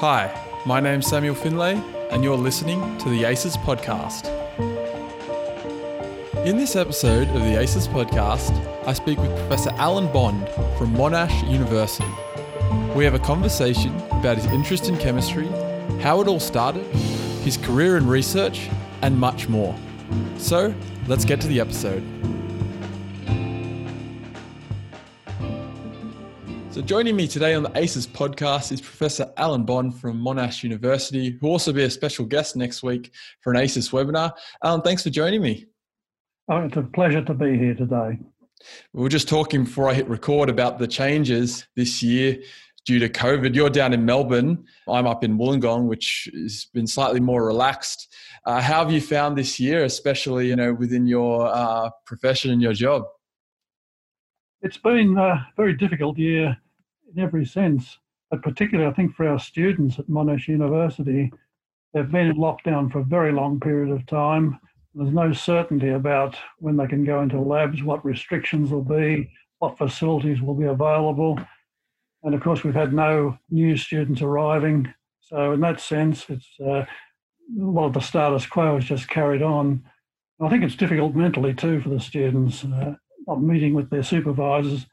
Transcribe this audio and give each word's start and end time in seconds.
Hi, 0.00 0.32
my 0.64 0.78
name's 0.78 1.08
Samuel 1.08 1.34
Findlay, 1.34 1.74
and 2.12 2.22
you're 2.22 2.36
listening 2.36 2.96
to 2.98 3.08
the 3.08 3.24
ACES 3.24 3.56
Podcast. 3.56 4.28
In 6.46 6.56
this 6.56 6.76
episode 6.76 7.26
of 7.30 7.40
the 7.42 7.58
ACES 7.58 7.88
Podcast, 7.88 8.52
I 8.86 8.92
speak 8.92 9.18
with 9.18 9.36
Professor 9.36 9.70
Alan 9.70 10.06
Bond 10.12 10.48
from 10.78 10.94
Monash 10.94 11.50
University. 11.50 12.06
We 12.94 13.04
have 13.06 13.14
a 13.14 13.18
conversation 13.18 13.92
about 14.12 14.36
his 14.36 14.46
interest 14.46 14.88
in 14.88 14.96
chemistry, 14.98 15.48
how 16.00 16.20
it 16.20 16.28
all 16.28 16.38
started, 16.38 16.86
his 17.42 17.56
career 17.56 17.96
in 17.96 18.06
research, 18.06 18.68
and 19.02 19.18
much 19.18 19.48
more. 19.48 19.74
So, 20.36 20.72
let's 21.08 21.24
get 21.24 21.40
to 21.40 21.48
the 21.48 21.58
episode. 21.58 22.04
So, 26.78 26.84
joining 26.84 27.16
me 27.16 27.26
today 27.26 27.54
on 27.54 27.64
the 27.64 27.76
ACES 27.76 28.06
podcast 28.06 28.70
is 28.70 28.80
Professor 28.80 29.32
Alan 29.36 29.64
Bond 29.64 29.98
from 29.98 30.16
Monash 30.16 30.62
University, 30.62 31.30
who 31.30 31.38
will 31.44 31.54
also 31.54 31.72
be 31.72 31.82
a 31.82 31.90
special 31.90 32.24
guest 32.24 32.54
next 32.54 32.84
week 32.84 33.10
for 33.40 33.52
an 33.52 33.58
ACES 33.58 33.90
webinar. 33.90 34.30
Alan, 34.62 34.82
thanks 34.82 35.02
for 35.02 35.10
joining 35.10 35.42
me. 35.42 35.66
Oh, 36.48 36.58
it's 36.58 36.76
a 36.76 36.82
pleasure 36.82 37.20
to 37.24 37.34
be 37.34 37.58
here 37.58 37.74
today. 37.74 38.20
We 38.92 39.02
were 39.02 39.08
just 39.08 39.28
talking 39.28 39.64
before 39.64 39.90
I 39.90 39.94
hit 39.94 40.08
record 40.08 40.48
about 40.48 40.78
the 40.78 40.86
changes 40.86 41.66
this 41.74 42.00
year 42.00 42.38
due 42.86 43.00
to 43.00 43.08
COVID. 43.08 43.56
You're 43.56 43.70
down 43.70 43.92
in 43.92 44.04
Melbourne. 44.04 44.64
I'm 44.88 45.08
up 45.08 45.24
in 45.24 45.36
Wollongong, 45.36 45.88
which 45.88 46.30
has 46.32 46.66
been 46.72 46.86
slightly 46.86 47.18
more 47.18 47.44
relaxed. 47.44 48.06
Uh, 48.44 48.60
how 48.60 48.84
have 48.84 48.92
you 48.92 49.00
found 49.00 49.36
this 49.36 49.58
year, 49.58 49.82
especially 49.82 50.46
you 50.46 50.54
know 50.54 50.72
within 50.74 51.08
your 51.08 51.48
uh, 51.48 51.90
profession 52.06 52.52
and 52.52 52.62
your 52.62 52.72
job? 52.72 53.02
It's 54.62 54.78
been 54.78 55.18
a 55.18 55.44
very 55.56 55.74
difficult 55.76 56.16
year 56.16 56.56
in 57.14 57.22
every 57.22 57.44
sense, 57.44 57.98
but 58.30 58.42
particularly 58.42 58.90
I 58.90 58.94
think 58.94 59.14
for 59.14 59.28
our 59.28 59.38
students 59.38 59.98
at 59.98 60.08
Monash 60.08 60.48
University, 60.48 61.32
they've 61.92 62.10
been 62.10 62.28
in 62.28 62.36
lockdown 62.36 62.90
for 62.90 63.00
a 63.00 63.04
very 63.04 63.32
long 63.32 63.60
period 63.60 63.90
of 63.90 64.06
time. 64.06 64.58
There's 64.94 65.12
no 65.12 65.32
certainty 65.32 65.90
about 65.90 66.36
when 66.58 66.76
they 66.76 66.86
can 66.86 67.04
go 67.04 67.22
into 67.22 67.40
labs, 67.40 67.82
what 67.82 68.04
restrictions 68.04 68.70
will 68.70 68.82
be, 68.82 69.30
what 69.58 69.78
facilities 69.78 70.40
will 70.42 70.54
be 70.54 70.66
available. 70.66 71.38
And 72.22 72.34
of 72.34 72.42
course, 72.42 72.64
we've 72.64 72.74
had 72.74 72.92
no 72.92 73.38
new 73.50 73.76
students 73.76 74.22
arriving. 74.22 74.92
So, 75.20 75.52
in 75.52 75.60
that 75.60 75.80
sense, 75.80 76.28
it's 76.28 76.48
uh, 76.60 76.84
a 76.84 76.86
lot 77.56 77.86
of 77.86 77.92
the 77.92 78.00
status 78.00 78.46
quo 78.46 78.74
has 78.74 78.84
just 78.84 79.08
carried 79.08 79.42
on. 79.42 79.84
I 80.40 80.48
think 80.48 80.64
it's 80.64 80.76
difficult 80.76 81.14
mentally 81.14 81.54
too 81.54 81.80
for 81.80 81.90
the 81.90 82.00
students, 82.00 82.64
uh, 82.64 82.94
not 83.26 83.42
meeting 83.42 83.74
with 83.74 83.90
their 83.90 84.02
supervisors 84.02 84.86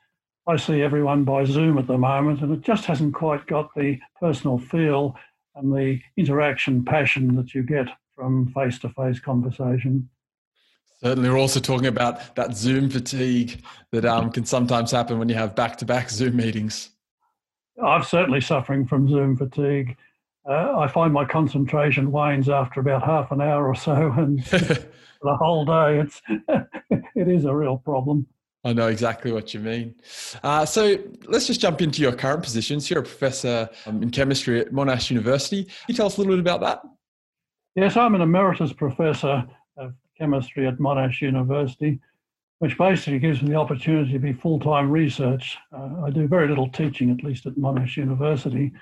I 0.47 0.57
see 0.57 0.81
everyone 0.83 1.23
by 1.23 1.43
Zoom 1.43 1.77
at 1.79 1.87
the 1.87 1.97
moment, 1.97 2.41
and 2.41 2.53
it 2.53 2.61
just 2.61 2.85
hasn't 2.85 3.15
quite 3.15 3.47
got 3.47 3.73
the 3.75 3.99
personal 4.19 4.59
feel 4.59 5.15
and 5.55 5.71
the 5.71 5.99
interaction 6.17 6.85
passion 6.85 7.35
that 7.35 7.55
you 7.55 7.63
get 7.63 7.87
from 8.15 8.51
face 8.53 8.77
to 8.79 8.89
face 8.89 9.19
conversation. 9.19 10.07
Certainly, 11.01 11.29
we're 11.29 11.39
also 11.39 11.59
talking 11.59 11.87
about 11.87 12.35
that 12.35 12.55
Zoom 12.55 12.89
fatigue 12.89 13.61
that 13.91 14.05
um, 14.05 14.31
can 14.31 14.45
sometimes 14.45 14.91
happen 14.91 15.17
when 15.17 15.29
you 15.29 15.35
have 15.35 15.55
back 15.55 15.77
to 15.77 15.85
back 15.85 16.09
Zoom 16.09 16.37
meetings. 16.37 16.91
I'm 17.83 18.03
certainly 18.03 18.39
suffering 18.39 18.85
from 18.85 19.09
Zoom 19.09 19.35
fatigue. 19.35 19.97
Uh, 20.47 20.77
I 20.77 20.87
find 20.87 21.11
my 21.11 21.25
concentration 21.25 22.11
wanes 22.11 22.49
after 22.49 22.79
about 22.79 23.03
half 23.03 23.31
an 23.31 23.41
hour 23.41 23.67
or 23.67 23.75
so, 23.75 24.13
and 24.15 24.45
for 24.47 24.57
the 24.57 25.35
whole 25.37 25.65
day, 25.65 25.99
it's 25.99 26.21
it 27.15 27.27
is 27.27 27.45
a 27.45 27.55
real 27.55 27.77
problem. 27.77 28.27
I 28.65 28.73
know 28.73 28.87
exactly 28.87 29.31
what 29.31 29.53
you 29.53 29.59
mean. 29.59 29.93
Uh, 30.43 30.65
so 30.65 30.97
let's 31.27 31.45
just 31.45 31.61
jump 31.61 31.83
into 31.83 32.01
your 32.01 32.13
current 32.13 32.41
positions. 32.41 32.89
You're 32.89 33.01
a 33.01 33.03
professor 33.03 33.69
um, 33.85 34.01
in 34.01 34.09
chemistry 34.09 34.59
at 34.59 34.71
Monash 34.71 35.11
University. 35.11 35.65
Can 35.65 35.73
you 35.87 35.93
tell 35.93 36.07
us 36.07 36.17
a 36.17 36.21
little 36.21 36.33
bit 36.33 36.41
about 36.41 36.61
that? 36.61 36.81
Yes, 37.75 37.95
I'm 37.95 38.15
an 38.15 38.21
emeritus 38.21 38.73
professor 38.73 39.45
of 39.77 39.93
chemistry 40.17 40.65
at 40.65 40.77
Monash 40.77 41.21
University, 41.21 41.99
which 42.57 42.75
basically 42.75 43.19
gives 43.19 43.43
me 43.43 43.49
the 43.49 43.55
opportunity 43.55 44.11
to 44.13 44.19
be 44.19 44.33
full 44.33 44.59
time 44.59 44.89
research. 44.89 45.57
Uh, 45.71 46.03
I 46.03 46.09
do 46.09 46.27
very 46.27 46.47
little 46.47 46.69
teaching, 46.69 47.11
at 47.11 47.23
least 47.23 47.45
at 47.45 47.53
Monash 47.53 47.97
University. 47.97 48.73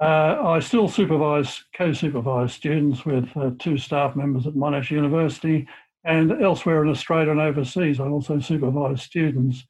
Uh, 0.00 0.38
I 0.44 0.58
still 0.58 0.88
supervise, 0.88 1.62
co 1.76 1.92
supervise 1.92 2.52
students 2.52 3.06
with 3.06 3.28
uh, 3.36 3.50
two 3.60 3.78
staff 3.78 4.16
members 4.16 4.48
at 4.48 4.54
Monash 4.54 4.90
University 4.90 5.68
and 6.04 6.42
elsewhere 6.42 6.82
in 6.82 6.90
Australia 6.90 7.30
and 7.30 7.40
overseas, 7.40 7.98
I 7.98 8.06
also 8.08 8.38
supervise 8.38 9.02
students. 9.02 9.64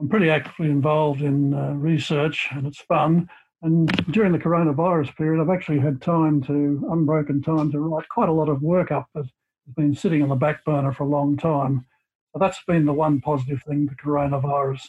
I'm 0.00 0.08
pretty 0.08 0.30
actively 0.30 0.70
involved 0.70 1.22
in 1.22 1.54
uh, 1.54 1.72
research 1.72 2.48
and 2.52 2.66
it's 2.66 2.80
fun. 2.80 3.28
And 3.62 3.90
during 4.12 4.32
the 4.32 4.38
coronavirus 4.38 5.16
period, 5.16 5.42
I've 5.42 5.54
actually 5.54 5.80
had 5.80 6.00
time 6.00 6.40
to, 6.42 6.88
unbroken 6.90 7.42
time, 7.42 7.72
to 7.72 7.80
write 7.80 8.08
quite 8.08 8.28
a 8.28 8.32
lot 8.32 8.48
of 8.48 8.62
work 8.62 8.92
up 8.92 9.08
that 9.14 9.24
has 9.24 9.74
been 9.76 9.94
sitting 9.94 10.22
on 10.22 10.28
the 10.28 10.36
back 10.36 10.64
burner 10.64 10.92
for 10.92 11.02
a 11.02 11.08
long 11.08 11.36
time. 11.36 11.84
So 12.32 12.38
that's 12.38 12.62
been 12.66 12.86
the 12.86 12.92
one 12.92 13.20
positive 13.20 13.62
thing, 13.64 13.86
the 13.86 13.96
coronavirus. 13.96 14.88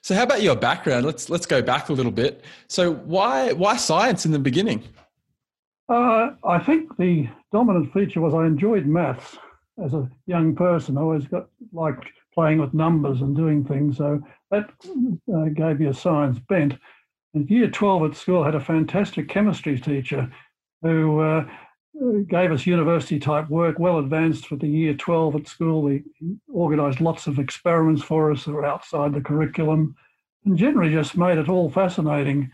So 0.00 0.14
how 0.14 0.22
about 0.22 0.42
your 0.42 0.56
background? 0.56 1.06
Let's 1.06 1.30
let's 1.30 1.46
go 1.46 1.62
back 1.62 1.88
a 1.88 1.92
little 1.92 2.12
bit. 2.12 2.44
So 2.68 2.92
why 2.92 3.52
why 3.52 3.76
science 3.76 4.26
in 4.26 4.32
the 4.32 4.38
beginning? 4.38 4.84
Uh, 5.88 6.30
I 6.44 6.58
think 6.58 6.96
the 6.98 7.28
dominant 7.52 7.92
feature 7.92 8.20
was 8.20 8.34
I 8.34 8.46
enjoyed 8.46 8.86
maths 8.86 9.38
as 9.82 9.94
a 9.94 10.10
young 10.26 10.54
person. 10.54 10.96
I 10.96 11.00
always 11.00 11.26
got 11.26 11.48
liked 11.72 12.08
playing 12.32 12.58
with 12.58 12.74
numbers 12.74 13.20
and 13.20 13.36
doing 13.36 13.64
things, 13.64 13.96
so 13.96 14.22
that 14.50 14.70
uh, 15.34 15.44
gave 15.54 15.80
me 15.80 15.86
a 15.86 15.94
science 15.94 16.38
bent. 16.38 16.74
And 17.34 17.48
year 17.50 17.68
12 17.68 18.10
at 18.10 18.16
school, 18.16 18.42
I 18.42 18.46
had 18.46 18.54
a 18.54 18.60
fantastic 18.60 19.28
chemistry 19.28 19.78
teacher 19.78 20.30
who 20.82 21.20
uh, 21.20 21.44
gave 22.28 22.52
us 22.52 22.66
university 22.66 23.18
type 23.18 23.48
work 23.48 23.78
well 23.78 23.98
advanced 23.98 24.46
for 24.46 24.56
the 24.56 24.68
year 24.68 24.94
12 24.94 25.36
at 25.36 25.48
school. 25.48 25.88
He 25.88 26.02
organised 26.52 27.00
lots 27.00 27.26
of 27.26 27.38
experiments 27.38 28.02
for 28.02 28.30
us 28.30 28.44
that 28.44 28.52
were 28.52 28.66
outside 28.66 29.14
the 29.14 29.20
curriculum 29.20 29.94
and 30.44 30.58
generally 30.58 30.92
just 30.92 31.16
made 31.16 31.38
it 31.38 31.48
all 31.48 31.70
fascinating. 31.70 32.50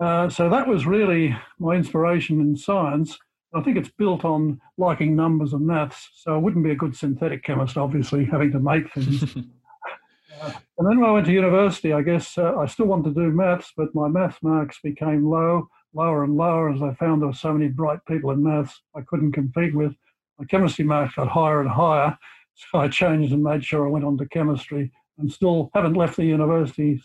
Uh, 0.00 0.28
so 0.28 0.48
that 0.48 0.66
was 0.66 0.86
really 0.86 1.36
my 1.58 1.74
inspiration 1.74 2.40
in 2.40 2.56
science. 2.56 3.18
I 3.54 3.62
think 3.62 3.76
it's 3.76 3.88
built 3.88 4.24
on 4.24 4.60
liking 4.76 5.16
numbers 5.16 5.52
and 5.52 5.66
maths. 5.66 6.10
So 6.14 6.34
I 6.34 6.36
wouldn't 6.36 6.64
be 6.64 6.70
a 6.70 6.76
good 6.76 6.94
synthetic 6.94 7.42
chemist, 7.44 7.76
obviously, 7.76 8.24
having 8.24 8.52
to 8.52 8.60
make 8.60 8.92
things. 8.92 9.22
uh, 9.22 10.52
and 10.78 10.88
then 10.88 11.00
when 11.00 11.08
I 11.08 11.12
went 11.12 11.26
to 11.26 11.32
university, 11.32 11.92
I 11.92 12.02
guess 12.02 12.36
uh, 12.36 12.56
I 12.58 12.66
still 12.66 12.86
wanted 12.86 13.14
to 13.14 13.20
do 13.20 13.30
maths, 13.30 13.72
but 13.76 13.94
my 13.94 14.08
maths 14.08 14.38
marks 14.42 14.78
became 14.82 15.24
low, 15.24 15.68
lower 15.94 16.24
and 16.24 16.36
lower 16.36 16.70
as 16.70 16.82
I 16.82 16.92
found 16.94 17.22
there 17.22 17.28
were 17.28 17.34
so 17.34 17.52
many 17.52 17.68
bright 17.68 18.00
people 18.06 18.30
in 18.32 18.42
maths 18.42 18.82
I 18.94 19.00
couldn't 19.00 19.32
compete 19.32 19.74
with. 19.74 19.94
My 20.38 20.44
chemistry 20.44 20.84
marks 20.84 21.14
got 21.14 21.28
higher 21.28 21.60
and 21.60 21.70
higher. 21.70 22.16
So 22.54 22.80
I 22.80 22.88
changed 22.88 23.32
and 23.32 23.42
made 23.42 23.64
sure 23.64 23.86
I 23.86 23.90
went 23.90 24.04
on 24.04 24.18
to 24.18 24.26
chemistry 24.26 24.90
and 25.18 25.32
still 25.32 25.70
haven't 25.74 25.94
left 25.94 26.16
the 26.16 26.24
university, 26.24 27.00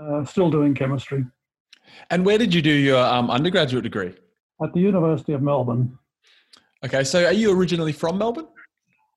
uh, 0.00 0.24
still 0.24 0.48
doing 0.48 0.74
chemistry. 0.74 1.24
And 2.10 2.24
where 2.24 2.38
did 2.38 2.54
you 2.54 2.62
do 2.62 2.70
your 2.70 3.04
um, 3.04 3.30
undergraduate 3.30 3.82
degree? 3.82 4.14
At 4.60 4.72
the 4.72 4.80
University 4.80 5.32
of 5.32 5.42
Melbourne. 5.42 5.98
Okay, 6.84 7.04
so 7.04 7.24
are 7.24 7.32
you 7.32 7.56
originally 7.56 7.92
from 7.92 8.18
Melbourne? 8.18 8.48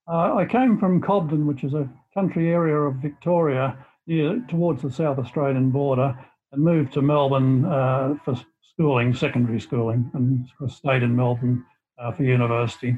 Uh, 0.08 0.36
I 0.36 0.46
came 0.46 0.78
from 0.78 1.02
Cobden, 1.02 1.48
which 1.48 1.64
is 1.64 1.74
a 1.74 1.90
country 2.14 2.50
area 2.50 2.76
of 2.76 2.96
Victoria 2.98 3.78
near 4.06 4.40
towards 4.48 4.84
the 4.84 4.92
South 4.92 5.18
Australian 5.18 5.72
border, 5.72 6.16
and 6.52 6.64
moved 6.64 6.94
to 6.94 7.02
Melbourne 7.02 7.66
uh, 7.66 8.16
for 8.24 8.36
schooling, 8.62 9.14
secondary 9.16 9.60
schooling, 9.60 10.12
and 10.14 10.48
stayed 10.72 11.02
in 11.02 11.16
Melbourne 11.16 11.66
uh, 11.98 12.12
for 12.12 12.24
university. 12.24 12.96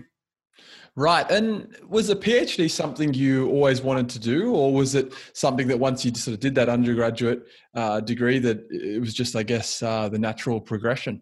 Right. 0.96 1.30
And 1.30 1.78
was 1.88 2.10
a 2.10 2.16
PhD 2.16 2.70
something 2.70 3.14
you 3.14 3.48
always 3.50 3.82
wanted 3.82 4.10
to 4.10 4.20
do, 4.20 4.54
or 4.54 4.74
was 4.74 4.96
it 4.96 5.14
something 5.34 5.68
that 5.68 5.78
once 5.78 6.04
you 6.04 6.14
sort 6.16 6.34
of 6.34 6.40
did 6.40 6.56
that 6.56 6.70
undergraduate 6.70 7.46
uh, 7.76 8.00
degree, 8.00 8.40
that 8.40 8.68
it 8.72 9.00
was 9.00 9.14
just, 9.14 9.36
I 9.36 9.44
guess, 9.44 9.84
uh, 9.84 10.10
the 10.10 10.18
natural 10.18 10.60
progression? 10.60 11.22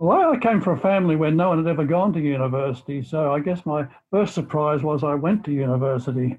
Well, 0.00 0.32
I 0.32 0.38
came 0.38 0.62
from 0.62 0.78
a 0.78 0.80
family 0.80 1.14
where 1.14 1.30
no 1.30 1.50
one 1.50 1.58
had 1.58 1.70
ever 1.70 1.84
gone 1.84 2.14
to 2.14 2.20
university. 2.20 3.02
So 3.02 3.34
I 3.34 3.38
guess 3.38 3.66
my 3.66 3.86
first 4.10 4.32
surprise 4.32 4.82
was 4.82 5.04
I 5.04 5.14
went 5.14 5.44
to 5.44 5.52
university. 5.52 6.38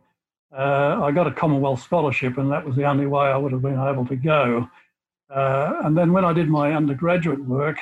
Uh, 0.52 1.00
I 1.04 1.12
got 1.12 1.28
a 1.28 1.32
Commonwealth 1.32 1.84
scholarship, 1.84 2.40
and 2.40 2.52
that 2.52 2.66
was 2.66 2.76
the 2.76 2.86
only 2.86 3.06
way 3.06 3.28
I 3.28 3.38
would 3.38 3.52
have 3.52 3.62
been 3.62 3.80
able 3.80 4.08
to 4.08 4.16
go. 4.16 4.68
Uh, 5.30 5.76
and 5.84 5.96
then 5.96 6.12
when 6.12 6.26
I 6.26 6.34
did 6.34 6.50
my 6.50 6.74
undergraduate 6.74 7.46
work, 7.46 7.78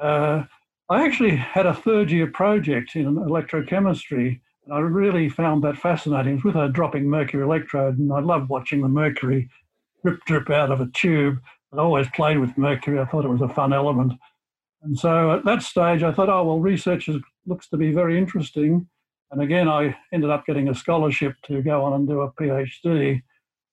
uh, 0.00 0.42
I 0.88 1.06
actually 1.06 1.36
had 1.36 1.64
a 1.64 1.74
third 1.74 2.10
year 2.10 2.26
project 2.26 2.96
in 2.96 3.14
electrochemistry, 3.14 4.40
and 4.64 4.74
I 4.74 4.80
really 4.80 5.28
found 5.28 5.62
that 5.62 5.78
fascinating. 5.78 6.32
It 6.32 6.44
was 6.44 6.54
with 6.54 6.56
a 6.56 6.68
dropping 6.70 7.08
mercury 7.08 7.44
electrode, 7.44 7.98
and 7.98 8.12
I 8.12 8.18
loved 8.18 8.48
watching 8.48 8.82
the 8.82 8.88
mercury 8.88 9.48
drip 10.02 10.24
drip 10.24 10.50
out 10.50 10.72
of 10.72 10.80
a 10.80 10.90
tube. 10.92 11.38
I 11.72 11.76
always 11.76 12.08
played 12.16 12.40
with 12.40 12.58
mercury. 12.58 12.98
I 12.98 13.04
thought 13.04 13.24
it 13.24 13.28
was 13.28 13.42
a 13.42 13.48
fun 13.48 13.72
element. 13.72 14.14
And 14.82 14.98
so 14.98 15.32
at 15.32 15.44
that 15.44 15.62
stage, 15.62 16.02
I 16.02 16.12
thought, 16.12 16.28
oh, 16.28 16.44
well, 16.44 16.58
research 16.58 17.08
is, 17.08 17.16
looks 17.46 17.68
to 17.68 17.76
be 17.76 17.92
very 17.92 18.16
interesting. 18.16 18.88
And 19.30 19.42
again, 19.42 19.68
I 19.68 19.96
ended 20.12 20.30
up 20.30 20.46
getting 20.46 20.68
a 20.68 20.74
scholarship 20.74 21.34
to 21.44 21.62
go 21.62 21.84
on 21.84 21.92
and 21.92 22.08
do 22.08 22.22
a 22.22 22.32
PhD. 22.32 23.22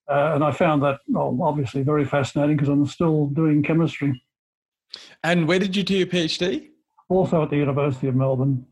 Uh, 0.09 0.31
and 0.36 0.44
I 0.44 0.51
found 0.51 0.83
that 0.83 1.00
well, 1.07 1.38
obviously 1.42 1.81
very 1.81 2.06
fascinating 2.06 2.56
because 2.56 2.69
I'm 2.69 2.86
still 2.86 3.27
doing 3.27 3.63
chemistry. 3.63 4.21
And 5.24 5.48
where 5.48 5.59
did 5.59 5.75
you 5.75 5.83
do 5.83 5.95
your 5.95 6.07
PhD? 6.07 6.69
Also 7.09 7.44
at 7.44 7.50
the 7.50 7.57
University 7.57 8.07
of 8.07 8.15
Melbourne. 8.15 8.65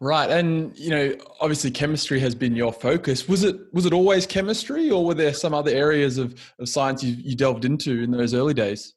Right, 0.00 0.30
and 0.30 0.76
you 0.78 0.90
know, 0.90 1.14
obviously, 1.40 1.70
chemistry 1.70 2.18
has 2.20 2.34
been 2.34 2.56
your 2.56 2.72
focus. 2.72 3.28
Was 3.28 3.44
it 3.44 3.56
was 3.74 3.84
it 3.84 3.92
always 3.92 4.26
chemistry, 4.26 4.90
or 4.90 5.04
were 5.04 5.14
there 5.14 5.34
some 5.34 5.52
other 5.52 5.70
areas 5.70 6.16
of, 6.16 6.34
of 6.58 6.68
science 6.68 7.02
you, 7.02 7.14
you 7.18 7.36
delved 7.36 7.66
into 7.66 8.02
in 8.02 8.10
those 8.10 8.32
early 8.32 8.54
days? 8.54 8.94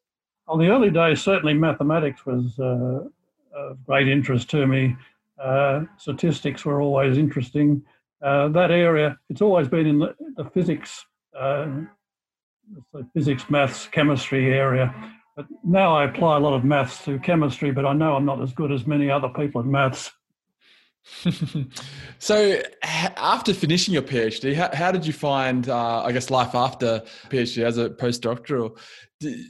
On 0.49 0.57
the 0.57 0.67
early 0.67 0.89
days, 0.89 1.21
certainly 1.21 1.53
mathematics 1.53 2.25
was 2.25 2.59
uh, 2.59 3.01
of 3.53 3.85
great 3.85 4.07
interest 4.07 4.49
to 4.49 4.65
me. 4.65 4.97
Uh, 5.39 5.83
statistics 5.97 6.65
were 6.65 6.81
always 6.81 7.19
interesting. 7.19 7.83
Uh, 8.23 8.47
that 8.49 8.71
area, 8.71 9.15
it's 9.29 9.43
always 9.43 9.67
been 9.67 9.85
in 9.85 9.99
the, 9.99 10.15
the 10.37 10.45
physics, 10.45 11.05
the 11.33 11.87
physics, 13.13 13.47
maths, 13.49 13.87
chemistry 13.87 14.51
area. 14.51 14.93
But 15.35 15.45
now 15.63 15.95
I 15.95 16.05
apply 16.05 16.37
a 16.37 16.39
lot 16.39 16.55
of 16.55 16.65
maths 16.65 17.05
to 17.05 17.19
chemistry, 17.19 17.69
but 17.71 17.85
I 17.85 17.93
know 17.93 18.15
I'm 18.15 18.25
not 18.25 18.41
as 18.41 18.51
good 18.51 18.71
as 18.71 18.87
many 18.87 19.09
other 19.09 19.29
people 19.29 19.61
at 19.61 19.67
maths. 19.67 20.11
so 22.19 22.61
after 22.81 23.53
finishing 23.53 23.93
your 23.93 24.03
phd 24.03 24.53
how, 24.53 24.69
how 24.73 24.91
did 24.91 25.05
you 25.05 25.13
find 25.13 25.69
uh, 25.69 26.03
i 26.03 26.11
guess 26.11 26.29
life 26.29 26.55
after 26.55 27.01
phd 27.29 27.63
as 27.63 27.77
a 27.77 27.89
postdoctoral? 27.89 28.77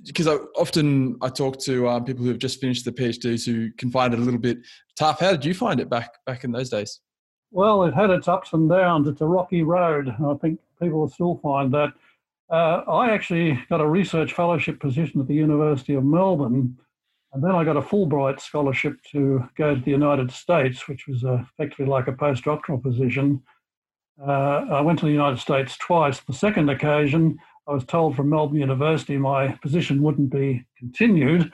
Because 0.06 0.28
I, 0.28 0.36
often 0.56 1.18
i 1.22 1.30
talk 1.30 1.60
to 1.64 1.88
um, 1.90 2.06
people 2.06 2.24
who 2.24 2.30
have 2.30 2.40
just 2.40 2.62
finished 2.62 2.86
the 2.86 2.92
phds 2.92 3.46
who 3.46 3.72
can 3.74 3.92
find 3.92 4.14
it 4.14 4.20
a 4.20 4.24
little 4.24 4.40
bit 4.40 4.60
tough. 4.98 5.20
How 5.20 5.32
did 5.32 5.46
you 5.46 5.54
find 5.54 5.80
it 5.80 5.90
back 5.90 6.12
back 6.26 6.44
in 6.44 6.52
those 6.52 6.70
days? 6.70 7.02
Well 7.52 7.84
it 7.84 7.94
had 7.94 8.10
its 8.10 8.28
ups 8.28 8.54
and 8.54 8.70
downs. 8.70 9.08
It's 9.08 9.22
a 9.22 9.26
rocky 9.26 9.64
road 9.64 10.10
i 10.10 10.34
think 10.36 10.60
people 10.82 11.00
will 11.00 11.10
still 11.10 11.40
find 11.44 11.74
that. 11.74 11.94
Uh, 12.50 12.84
i 12.88 13.12
actually 13.12 13.60
got 13.70 13.82
a 13.82 13.88
research 13.88 14.34
fellowship 14.34 14.80
position 14.80 15.22
at 15.22 15.28
the 15.28 15.36
university 15.36 15.94
of 15.94 16.04
melbourne 16.04 16.76
and 17.34 17.44
then 17.44 17.52
I 17.52 17.64
got 17.64 17.78
a 17.78 17.82
Fulbright 17.82 18.40
scholarship 18.40 18.98
to 19.12 19.48
go 19.56 19.76
to 19.76 19.82
the 19.82 19.92
United 19.92 20.32
States, 20.32 20.88
which 20.88 21.08
was 21.08 21.24
uh, 21.24 21.44
effectively 21.54 21.86
like 21.86 22.08
a 22.08 22.12
postdoctoral 22.12 22.82
position. 22.82 23.42
Uh, 24.22 24.66
I 24.72 24.82
went 24.82 25.00
to 25.00 25.06
the 25.06 25.12
United 25.12 25.40
States 25.40 25.78
twice. 25.78 26.20
The 26.22 26.34
second 26.34 26.70
occasion, 26.70 27.38
I 27.68 27.74
was 27.74 27.86
told 27.86 28.16
from 28.16 28.30
Melbourne 28.30 28.60
University 28.60 29.18
my 29.18 29.50
position 29.62 30.02
wouldn't 30.02 30.32
be 30.32 30.66
continued 30.78 31.52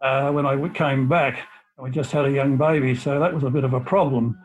uh, 0.00 0.30
when 0.30 0.46
I 0.46 0.68
came 0.70 1.06
back. 1.06 1.46
We 1.78 1.90
just 1.90 2.12
had 2.12 2.24
a 2.24 2.32
young 2.32 2.56
baby, 2.56 2.94
so 2.94 3.20
that 3.20 3.32
was 3.32 3.44
a 3.44 3.50
bit 3.50 3.64
of 3.64 3.74
a 3.74 3.80
problem. 3.80 4.38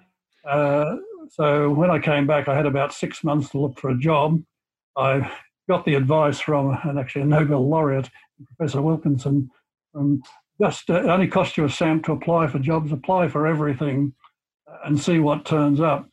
Uh, 0.48 0.98
so 1.30 1.72
when 1.72 1.89
I 1.89 2.00
came 2.00 2.27
back, 2.27 2.48
I 2.48 2.56
had 2.56 2.66
about 2.66 2.94
six 2.94 3.24
months 3.24 3.50
to 3.50 3.60
look 3.60 3.80
for 3.80 3.89
a 3.89 3.98
job. 3.98 4.42
I 4.98 5.31
got 5.68 5.86
the 5.86 5.95
advice 5.95 6.39
from 6.39 6.77
and 6.83 7.00
actually 7.00 7.24
a 7.24 7.25
Nobel 7.25 7.68
laureate, 7.68 8.10
Professor 8.57 8.81
Wilkinson, 8.81 9.50
from 9.92 10.22
just 10.62 10.90
uh, 10.90 11.02
it 11.02 11.06
only 11.06 11.28
costs 11.28 11.57
you 11.57 11.66
a 11.66 11.69
cent 11.69 12.06
to 12.06 12.13
apply 12.13 12.48
for 12.48 12.60
jobs, 12.60 12.92
apply 12.92 13.28
for 13.28 13.46
everything 13.46 14.13
uh, 14.69 14.78
and 14.86 15.00
see 15.00 15.19
what 15.19 15.46
turns 15.46 15.80
up. 15.80 16.10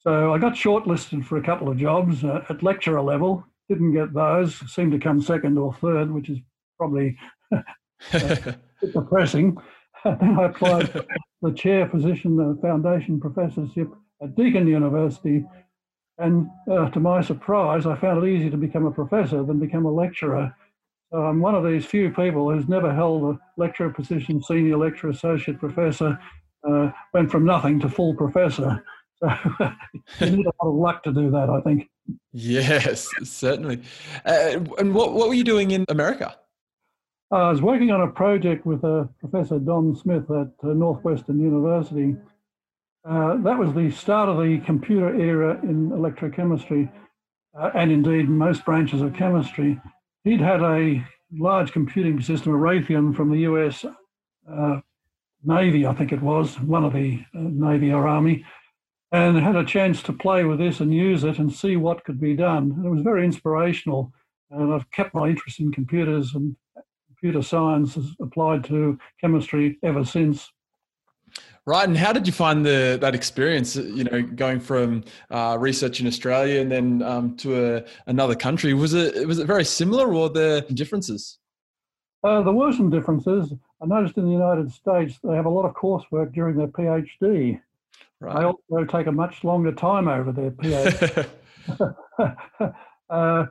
So 0.00 0.34
I 0.34 0.38
got 0.38 0.54
shortlisted 0.54 1.24
for 1.24 1.38
a 1.38 1.42
couple 1.42 1.68
of 1.68 1.78
jobs 1.78 2.24
uh, 2.24 2.44
at 2.48 2.62
lecturer 2.62 3.00
level, 3.00 3.44
didn't 3.68 3.94
get 3.94 4.12
those, 4.12 4.56
seemed 4.70 4.92
to 4.92 4.98
come 4.98 5.22
second 5.22 5.56
or 5.56 5.72
third, 5.74 6.10
which 6.10 6.28
is 6.28 6.38
probably 6.78 7.16
depressing. 8.92 9.56
then 10.04 10.38
I 10.38 10.44
applied 10.44 10.90
for 10.90 11.04
the 11.40 11.52
chair 11.52 11.86
position, 11.86 12.36
the 12.36 12.58
foundation 12.60 13.20
professorship 13.20 13.88
at 14.22 14.34
Deakin 14.34 14.66
University. 14.66 15.44
And 16.18 16.48
uh, 16.70 16.90
to 16.90 17.00
my 17.00 17.22
surprise, 17.22 17.86
I 17.86 17.96
found 17.96 18.22
it 18.22 18.28
easier 18.28 18.50
to 18.50 18.56
become 18.56 18.86
a 18.86 18.90
professor 18.90 19.42
than 19.42 19.58
become 19.58 19.86
a 19.86 19.90
lecturer. 19.90 20.54
I'm 21.22 21.40
one 21.40 21.54
of 21.54 21.64
these 21.64 21.84
few 21.84 22.10
people 22.10 22.50
who's 22.50 22.68
never 22.68 22.92
held 22.92 23.22
a 23.36 23.40
lecturer 23.56 23.90
position, 23.90 24.42
senior 24.42 24.76
lecturer, 24.76 25.10
associate 25.10 25.58
professor, 25.60 26.18
uh, 26.68 26.90
went 27.12 27.30
from 27.30 27.44
nothing 27.44 27.78
to 27.80 27.88
full 27.88 28.14
professor. 28.14 28.84
So 30.18 30.26
you 30.26 30.36
need 30.36 30.46
a 30.46 30.52
lot 30.64 30.70
of 30.70 30.74
luck 30.74 31.02
to 31.04 31.12
do 31.12 31.30
that, 31.30 31.48
I 31.48 31.60
think. 31.62 31.88
Yes, 32.32 33.08
certainly. 33.22 33.80
Uh, 34.26 34.58
and 34.76 34.94
what, 34.94 35.14
what 35.14 35.28
were 35.28 35.34
you 35.34 35.44
doing 35.44 35.70
in 35.70 35.86
America? 35.88 36.36
I 37.30 37.48
was 37.48 37.62
working 37.62 37.90
on 37.90 38.02
a 38.02 38.08
project 38.08 38.66
with 38.66 38.84
uh, 38.84 39.04
Professor 39.20 39.58
Don 39.58 39.96
Smith 39.96 40.24
at 40.30 40.52
uh, 40.62 40.74
Northwestern 40.74 41.40
University. 41.40 42.16
Uh, 43.08 43.36
that 43.38 43.58
was 43.58 43.72
the 43.72 43.90
start 43.90 44.28
of 44.28 44.36
the 44.38 44.58
computer 44.66 45.14
era 45.14 45.58
in 45.62 45.90
electrochemistry, 45.90 46.90
uh, 47.58 47.70
and 47.74 47.90
indeed 47.90 48.28
most 48.28 48.64
branches 48.64 49.00
of 49.00 49.14
chemistry 49.14 49.80
he'd 50.24 50.40
had 50.40 50.62
a 50.62 51.04
large 51.32 51.72
computing 51.72 52.20
system, 52.20 52.54
a 52.54 52.58
Raytheon 52.58 53.14
from 53.14 53.30
the 53.30 53.40
US 53.40 53.84
uh, 54.50 54.80
Navy, 55.44 55.86
I 55.86 55.94
think 55.94 56.12
it 56.12 56.22
was, 56.22 56.58
one 56.60 56.84
of 56.84 56.94
the 56.94 57.22
uh, 57.34 57.38
Navy 57.40 57.92
or 57.92 58.08
Army, 58.08 58.44
and 59.12 59.38
had 59.38 59.56
a 59.56 59.64
chance 59.64 60.02
to 60.02 60.12
play 60.12 60.44
with 60.44 60.58
this 60.58 60.80
and 60.80 60.92
use 60.92 61.22
it 61.22 61.38
and 61.38 61.52
see 61.52 61.76
what 61.76 62.04
could 62.04 62.20
be 62.20 62.34
done. 62.34 62.72
And 62.76 62.86
it 62.86 62.90
was 62.90 63.02
very 63.02 63.24
inspirational. 63.24 64.12
And 64.50 64.72
I've 64.72 64.90
kept 64.90 65.14
my 65.14 65.28
interest 65.28 65.60
in 65.60 65.70
computers 65.70 66.34
and 66.34 66.56
computer 67.08 67.42
science 67.42 67.96
applied 68.20 68.64
to 68.64 68.98
chemistry 69.20 69.78
ever 69.82 70.04
since. 70.04 70.50
Right, 71.66 71.88
and 71.88 71.96
how 71.96 72.12
did 72.12 72.26
you 72.26 72.32
find 72.32 72.64
the 72.64 72.98
that 73.00 73.14
experience? 73.14 73.74
You 73.74 74.04
know, 74.04 74.20
going 74.22 74.60
from 74.60 75.02
uh, 75.30 75.56
research 75.58 75.98
in 75.98 76.06
Australia 76.06 76.60
and 76.60 76.70
then 76.70 77.02
um, 77.02 77.36
to 77.38 77.76
a, 77.76 77.84
another 78.06 78.34
country. 78.34 78.74
Was 78.74 78.92
it 78.92 79.26
was 79.26 79.38
it 79.38 79.46
very 79.46 79.64
similar, 79.64 80.14
or 80.14 80.28
the 80.28 80.66
differences? 80.74 81.38
Uh, 82.22 82.42
there 82.42 82.52
were 82.52 82.72
some 82.72 82.90
differences. 82.90 83.54
I 83.82 83.86
noticed 83.86 84.18
in 84.18 84.26
the 84.26 84.32
United 84.32 84.72
States 84.72 85.18
they 85.22 85.34
have 85.34 85.46
a 85.46 85.50
lot 85.50 85.64
of 85.64 85.74
coursework 85.74 86.34
during 86.34 86.56
their 86.56 86.68
PhD. 86.68 87.60
Right. 88.20 88.38
They 88.38 88.44
also 88.44 88.84
take 88.84 89.06
a 89.06 89.12
much 89.12 89.42
longer 89.42 89.72
time 89.72 90.06
over 90.06 90.32
their 90.32 90.50
PhD. 90.50 91.28
uh, 93.10 93.46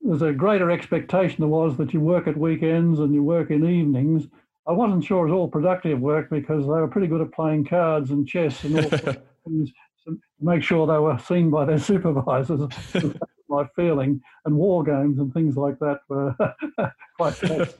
there's 0.00 0.22
a 0.22 0.32
greater 0.32 0.70
expectation 0.70 1.38
there 1.40 1.48
was 1.48 1.76
that 1.76 1.92
you 1.92 2.00
work 2.00 2.28
at 2.28 2.36
weekends 2.36 3.00
and 3.00 3.12
you 3.12 3.24
work 3.24 3.50
in 3.50 3.64
evenings 3.64 4.28
I 4.68 4.72
wasn't 4.72 5.04
sure 5.04 5.26
it 5.26 5.30
was 5.30 5.36
all 5.36 5.48
productive 5.48 5.98
work 5.98 6.28
because 6.30 6.64
they 6.64 6.68
were 6.68 6.88
pretty 6.88 7.06
good 7.06 7.22
at 7.22 7.32
playing 7.32 7.64
cards 7.64 8.10
and 8.10 8.28
chess 8.28 8.64
and 8.64 8.76
all 8.76 8.90
things 9.46 9.72
to 10.04 10.20
make 10.40 10.62
sure 10.62 10.86
they 10.86 10.98
were 10.98 11.18
seen 11.18 11.50
by 11.50 11.64
their 11.64 11.78
supervisors. 11.90 12.60
my 13.48 13.66
feeling, 13.74 14.20
and 14.44 14.54
war 14.54 14.84
games 14.84 15.18
and 15.18 15.32
things 15.32 15.56
like 15.56 15.78
that 15.78 16.00
were 16.08 16.34
quite 17.16 17.34
tough. 17.36 17.74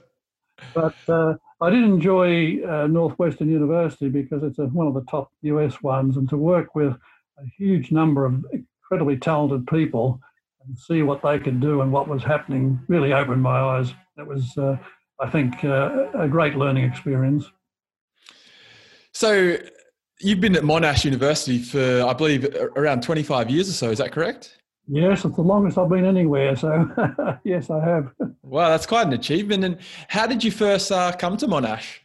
But 0.75 0.97
uh, 1.09 1.35
I 1.61 1.71
did 1.71 1.85
enjoy 1.85 2.63
uh, 2.67 2.87
Northwestern 2.87 3.51
University 3.51 4.09
because 4.09 4.43
it's 4.43 4.59
a, 4.59 4.65
one 4.67 4.87
of 4.87 4.95
the 4.95 5.05
top 5.11 5.31
US 5.43 5.83
ones, 5.83 6.17
and 6.17 6.29
to 6.31 6.37
work 6.37 6.75
with 6.75 6.93
a 6.93 7.45
huge 7.57 7.93
number 7.93 8.25
of 8.25 8.45
incredibly 8.53 9.17
talented 9.17 9.67
people 9.67 10.21
and 10.67 10.77
see 10.77 11.03
what 11.03 11.23
they 11.23 11.39
could 11.39 11.61
do 11.61 11.83
and 11.83 11.93
what 11.93 12.09
was 12.09 12.25
happening 12.25 12.81
really 12.89 13.13
opened 13.13 13.43
my 13.43 13.61
eyes. 13.61 13.93
It 14.17 14.27
was 14.27 14.57
uh, 14.59 14.77
I 15.21 15.29
think, 15.31 15.65
uh, 15.65 16.11
a 16.15 16.29
great 16.29 16.57
learning 16.57 16.85
experience. 16.85 17.51
So, 19.13 19.57
you've 20.21 20.41
been 20.41 20.57
at 20.57 20.63
Monash 20.63 21.05
University 21.05 21.59
for, 21.59 22.05
I 22.07 22.13
believe, 22.13 22.45
around 22.77 23.03
25 23.03 23.51
years 23.51 23.69
or 23.69 23.73
so. 23.73 23.91
Is 23.91 23.99
that 23.99 24.13
correct? 24.13 24.59
Yes, 24.87 25.25
it's 25.25 25.37
the 25.37 25.43
longest 25.43 25.77
I've 25.77 25.89
been 25.89 26.07
anywhere. 26.07 26.57
So, 26.57 26.89
yes, 27.45 27.71
I 27.71 27.85
have. 27.85 28.13
Wow, 28.43 28.71
that's 28.71 28.87
quite 28.87 29.07
an 29.07 29.13
achievement. 29.13 29.63
And 29.63 29.77
how 30.09 30.27
did 30.27 30.43
you 30.43 30.51
first 30.51 30.91
uh, 30.91 31.13
come 31.13 31.37
to 31.37 31.47
Monash? 31.47 31.99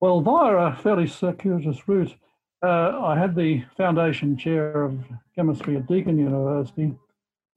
Well, 0.00 0.20
via 0.20 0.56
a 0.56 0.74
fairly 0.74 1.06
circuitous 1.06 1.86
route. 1.86 2.12
Uh, 2.60 3.00
I 3.00 3.16
had 3.16 3.36
the 3.36 3.62
foundation 3.76 4.36
chair 4.36 4.82
of 4.82 4.98
chemistry 5.36 5.76
at 5.76 5.86
Deakin 5.86 6.18
University. 6.18 6.92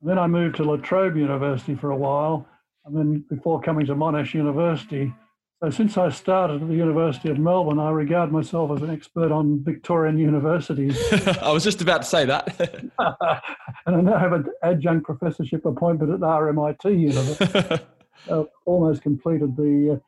Then 0.03 0.19
I 0.19 0.27
moved 0.27 0.57
to 0.57 0.63
La 0.63 0.75
Trobe 0.75 1.17
University 1.17 1.73
for 1.73 1.89
a 1.89 1.95
while 1.95 2.47
and 2.85 2.95
then 2.95 3.23
before 3.29 3.61
coming 3.61 3.85
to 3.85 3.95
Monash 3.95 4.33
University. 4.33 5.13
So 5.61 5.69
since 5.69 5.97
I 5.97 6.09
started 6.09 6.61
at 6.61 6.67
the 6.67 6.75
University 6.75 7.29
of 7.29 7.39
Melbourne, 7.39 7.79
I 7.79 7.89
regard 7.91 8.33
myself 8.33 8.71
as 8.75 8.81
an 8.81 8.89
expert 8.89 9.31
on 9.31 9.63
Victorian 9.63 10.17
universities. 10.17 11.01
I 11.41 11.51
was 11.53 11.63
just 11.63 11.81
about 11.81 12.01
to 12.01 12.07
say 12.07 12.25
that. 12.25 12.59
and 12.99 13.95
I 13.95 14.01
now 14.01 14.17
have 14.17 14.33
an 14.33 14.45
adjunct 14.61 15.05
professorship 15.05 15.65
appointment 15.65 16.11
at 16.11 16.19
RMIT 16.19 16.83
University. 16.83 17.83
uh, 18.29 18.43
almost 18.65 19.03
completed 19.03 19.55
the. 19.55 20.01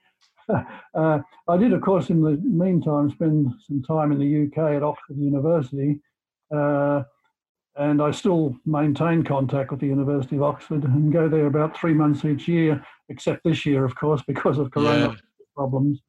Uh, 0.50 0.64
uh, 0.94 1.20
I 1.48 1.58
did, 1.58 1.72
of 1.72 1.82
course, 1.82 2.10
in 2.10 2.22
the 2.22 2.38
meantime, 2.44 3.10
spend 3.10 3.54
some 3.66 3.82
time 3.82 4.12
in 4.12 4.20
the 4.20 4.48
UK 4.48 4.76
at 4.76 4.84
Oxford 4.84 5.18
University. 5.18 6.02
Uh, 6.54 7.04
and 7.78 8.02
I 8.02 8.12
still 8.12 8.56
maintain 8.66 9.24
contact 9.24 9.72
with 9.72 9.82
the 9.82 9.88
University 9.88 10.38
of 10.38 10.44
Oxford 10.44 10.84
and 10.84 11.12
go 11.12 11.28
there 11.28 11.48
about 11.48 11.78
three 11.78 11.94
months 11.94 12.24
each 12.24 12.48
year, 12.48 12.84
except 13.10 13.44
this 13.44 13.66
year, 13.66 13.84
of 13.84 13.96
course, 13.96 14.22
because 14.28 14.58
of 14.58 14.72
corona 14.72 15.10
yeah. 15.10 15.16
problems. 15.56 16.02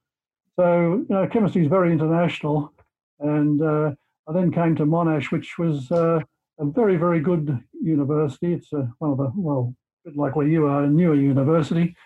So, 0.56 1.04
you 1.08 1.14
know, 1.14 1.26
chemistry 1.26 1.62
is 1.62 1.68
very 1.68 1.92
international. 1.92 2.73
And 3.20 3.61
uh, 3.61 3.92
I 4.28 4.32
then 4.32 4.52
came 4.52 4.76
to 4.76 4.87
Monash, 4.87 5.30
which 5.32 5.58
was 5.58 5.90
uh, 5.90 6.20
a 6.58 6.64
very, 6.64 6.96
very 6.96 7.20
good 7.20 7.62
university. 7.82 8.54
It's 8.54 8.73
uh, 8.73 8.87
one 8.99 9.11
of 9.11 9.18
the, 9.18 9.32
well, 9.35 9.75
a 10.04 10.11
bit 10.11 10.18
like 10.18 10.37
where 10.37 10.46
you 10.46 10.66
are, 10.66 10.85
a 10.85 10.88
newer 10.88 11.14
university. 11.14 11.96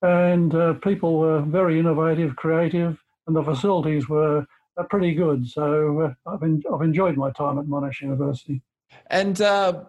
And 0.00 0.54
uh, 0.54 0.74
people 0.74 1.18
were 1.18 1.42
very 1.42 1.78
innovative, 1.78 2.34
creative, 2.34 2.98
and 3.26 3.36
the 3.36 3.42
facilities 3.42 4.08
were 4.08 4.46
are 4.78 4.86
pretty 4.88 5.14
good. 5.14 5.46
So 5.46 6.00
uh, 6.00 6.30
I've, 6.30 6.42
en- 6.42 6.62
I've 6.72 6.82
enjoyed 6.82 7.16
my 7.16 7.30
time 7.32 7.58
at 7.58 7.66
Monash 7.66 8.00
University. 8.00 8.62
And 9.08 9.40
uh, 9.40 9.84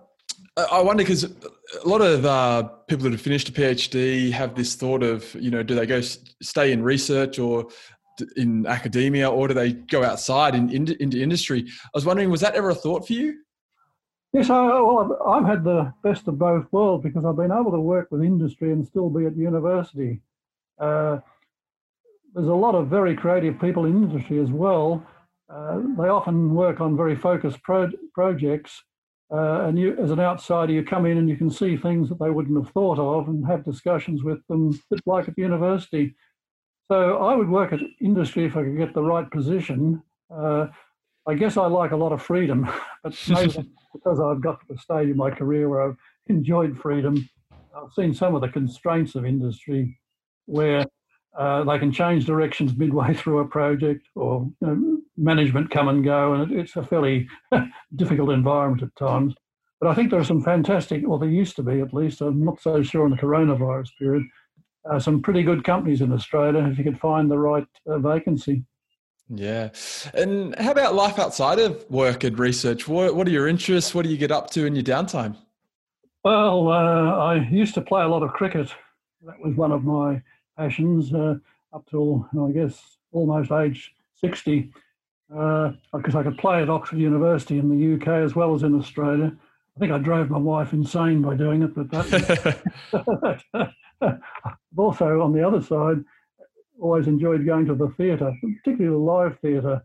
I 0.58 0.82
wonder 0.82 1.04
because 1.04 1.24
a 1.24 1.88
lot 1.88 2.02
of 2.02 2.26
uh, 2.26 2.64
people 2.88 3.04
that 3.06 3.12
have 3.12 3.22
finished 3.22 3.50
a 3.50 3.52
PhD 3.52 4.32
have 4.32 4.56
this 4.56 4.76
thought 4.76 5.04
of, 5.04 5.34
you 5.36 5.50
know, 5.50 5.64
do 5.64 5.76
they 5.76 5.86
go 5.86 6.02
stay 6.02 6.72
in 6.72 6.84
research 6.84 7.40
or 7.40 7.68
in 8.36 8.68
academia 8.68 9.30
or 9.30 9.48
do 9.48 9.54
they 9.54 9.74
go 9.74 10.04
outside 10.04 10.56
in, 10.56 10.70
in, 10.70 10.96
into 11.00 11.22
industry? 11.22 11.66
I 11.68 11.90
was 11.94 12.06
wondering, 12.06 12.30
was 12.30 12.42
that 12.42 12.56
ever 12.56 12.70
a 12.70 12.76
thought 12.76 13.08
for 13.08 13.14
you? 13.14 13.40
Yes, 14.34 14.50
I, 14.50 14.64
well, 14.64 15.18
I've 15.28 15.46
had 15.46 15.64
the 15.64 15.94
best 16.04 16.28
of 16.28 16.40
both 16.40 16.66
worlds 16.72 17.04
because 17.04 17.24
I've 17.24 17.36
been 17.36 17.52
able 17.52 17.72
to 17.72 17.80
work 17.80 18.08
with 18.12 18.24
industry 18.24 18.72
and 18.72 18.86
still 18.86 19.10
be 19.10 19.26
at 19.26 19.38
university. 19.38 20.22
Uh, 20.80 21.20
there's 22.34 22.48
a 22.48 22.54
lot 22.54 22.74
of 22.74 22.88
very 22.88 23.16
creative 23.16 23.60
people 23.60 23.86
in 23.86 24.04
industry 24.04 24.40
as 24.40 24.50
well. 24.50 25.06
Uh, 25.50 25.82
they 25.98 26.08
often 26.08 26.56
work 26.56 26.82
on 26.82 26.98
very 26.98 27.16
focused 27.16 27.62
pro- 27.62 27.92
projects, 28.16 28.84
uh, 29.34 29.66
and 29.66 29.80
you, 29.80 29.98
as 29.98 30.12
an 30.12 30.20
outsider, 30.20 30.72
you 30.72 30.84
come 30.84 31.08
in 31.08 31.18
and 31.18 31.28
you 31.28 31.36
can 31.36 31.50
see 31.50 31.76
things 31.76 32.08
that 32.08 32.20
they 32.20 32.30
wouldn't 32.30 32.64
have 32.64 32.72
thought 32.72 33.00
of 33.00 33.28
and 33.28 33.46
have 33.48 33.66
discussions 33.66 34.24
with 34.24 34.46
them, 34.48 34.80
like 35.08 35.28
at 35.28 35.38
university. 35.38 36.16
So 36.92 37.18
I 37.18 37.36
would 37.36 37.50
work 37.50 37.74
at 37.74 37.80
industry 38.00 38.46
if 38.46 38.56
I 38.56 38.64
could 38.64 38.78
get 38.78 38.94
the 38.94 39.02
right 39.02 39.30
position. 39.32 40.04
Uh, 40.30 40.68
I 41.28 41.34
guess 41.34 41.58
I 41.58 41.66
like 41.66 41.92
a 41.92 41.98
lot 41.98 42.12
of 42.12 42.22
freedom, 42.22 42.70
but 43.04 43.18
maybe 43.28 43.72
because 43.94 44.20
I've 44.20 44.42
got 44.42 44.60
to 44.60 44.66
the 44.70 44.78
stage 44.78 45.10
in 45.10 45.18
my 45.18 45.32
career 45.32 45.68
where 45.68 45.82
I've 45.82 45.98
enjoyed 46.28 46.78
freedom, 46.78 47.28
I've 47.52 47.94
seen 47.94 48.14
some 48.14 48.36
of 48.36 48.42
the 48.42 48.50
constraints 48.50 49.16
of 49.16 49.26
industry 49.26 50.00
where 50.46 50.86
uh, 51.38 51.64
they 51.64 51.80
can 51.80 51.92
change 51.92 52.26
directions 52.26 52.76
midway 52.78 53.14
through 53.16 53.40
a 53.40 53.48
project, 53.48 54.08
or 54.16 54.50
you 54.62 54.68
know, 54.68 54.98
management 55.18 55.72
come 55.72 55.88
and 55.88 56.04
go, 56.04 56.34
and 56.34 56.52
it's 56.52 56.76
a 56.76 56.84
fairly 56.84 57.28
difficult 57.96 58.30
environment 58.30 58.84
at 58.84 58.96
times. 58.96 59.34
But 59.80 59.90
I 59.90 59.96
think 59.96 60.12
there 60.12 60.20
are 60.20 60.26
some 60.26 60.42
fantastic, 60.42 61.08
or 61.08 61.20
there 61.20 61.30
used 61.30 61.56
to 61.58 61.64
be 61.64 61.82
at 61.82 61.94
least. 61.94 62.22
I'm 62.22 62.44
not 62.44 62.62
so 62.62 62.82
sure 62.82 63.06
in 63.06 63.12
the 63.12 63.18
coronavirus 63.18 63.90
period. 64.00 64.24
Uh, 64.90 65.00
some 65.00 65.22
pretty 65.22 65.44
good 65.44 65.64
companies 65.64 66.02
in 66.02 66.12
Australia 66.12 66.66
if 66.66 66.78
you 66.78 66.84
could 66.84 67.00
find 67.00 67.32
the 67.32 67.38
right 67.38 67.68
uh, 67.88 67.98
vacancy. 68.00 68.64
Yeah. 69.30 69.70
And 70.14 70.58
how 70.60 70.72
about 70.72 70.96
life 70.96 71.18
outside 71.18 71.60
of 71.60 71.90
work 71.90 72.24
and 72.24 72.38
research? 72.38 72.88
What, 72.88 73.16
what 73.16 73.28
are 73.28 73.32
your 73.32 73.48
interests? 73.48 73.96
What 73.96 74.04
do 74.04 74.12
you 74.12 74.18
get 74.18 74.32
up 74.32 74.50
to 74.52 74.66
in 74.66 74.76
your 74.76 74.84
downtime? 74.84 75.38
Well, 76.24 76.70
uh, 76.70 77.18
I 77.18 77.48
used 77.50 77.74
to 77.76 77.82
play 77.82 78.04
a 78.04 78.08
lot 78.08 78.24
of 78.24 78.32
cricket. 78.32 78.70
That 79.26 79.40
was 79.40 79.56
one 79.56 79.72
of 79.72 79.84
my 79.84 80.22
passions 80.58 81.14
uh, 81.14 81.36
up 81.74 81.86
till, 81.90 82.28
I 82.40 82.52
guess, 82.52 82.98
almost 83.12 83.52
age 83.52 83.94
60, 84.16 84.72
uh, 85.36 85.72
because 85.94 86.16
I 86.16 86.24
could 86.24 86.38
play 86.38 86.62
at 86.62 86.70
Oxford 86.70 87.00
University 87.00 87.60
in 87.60 87.70
the 87.70 87.96
UK 87.96 88.08
as 88.24 88.36
well 88.36 88.54
as 88.54 88.64
in 88.64 88.78
Australia. 88.78 89.36
I 89.76 89.80
think 89.80 89.92
I 89.92 89.98
drove 89.98 90.30
my 90.30 90.38
wife 90.38 90.74
insane 90.74 91.22
by 91.22 91.36
doing 91.36 91.64
it, 91.64 91.74
but 91.74 91.90
that. 91.92 93.72
also, 94.78 95.22
on 95.22 95.34
the 95.34 95.46
other 95.46 95.62
side, 95.62 96.04
always 96.80 97.08
enjoyed 97.08 97.46
going 97.46 97.66
to 97.66 97.76
the 97.76 97.90
theatre, 97.90 98.34
particularly 98.64 98.96
the 98.96 99.04
live 99.04 99.40
theatre, 99.40 99.84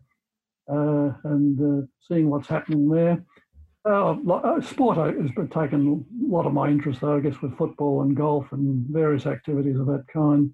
uh, 0.71 1.11
and 1.23 1.83
uh, 1.83 1.85
seeing 2.07 2.29
what's 2.29 2.47
happening 2.47 2.89
there. 2.89 3.23
Uh, 3.87 4.11
uh 4.11 4.61
sport 4.61 4.97
has 4.97 5.31
taken 5.51 6.05
a 6.29 6.33
lot 6.33 6.45
of 6.45 6.53
my 6.53 6.67
interest, 6.67 7.01
though, 7.01 7.17
I 7.17 7.21
guess, 7.21 7.41
with 7.41 7.57
football 7.57 8.01
and 8.01 8.15
golf 8.15 8.51
and 8.51 8.85
various 8.89 9.25
activities 9.25 9.79
of 9.79 9.85
that 9.87 10.05
kind, 10.11 10.51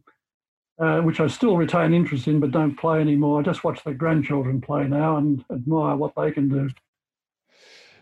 uh, 0.79 1.01
which 1.01 1.19
I 1.19 1.27
still 1.27 1.57
retain 1.57 1.93
interest 1.93 2.27
in 2.27 2.39
but 2.39 2.51
don't 2.51 2.77
play 2.77 3.01
anymore. 3.01 3.39
I 3.39 3.43
just 3.43 3.63
watch 3.63 3.83
the 3.83 3.93
grandchildren 3.93 4.61
play 4.61 4.87
now 4.87 5.17
and 5.17 5.43
admire 5.51 5.95
what 5.95 6.13
they 6.15 6.31
can 6.31 6.49
do. 6.49 6.69